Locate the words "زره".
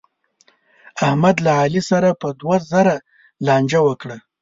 2.71-2.95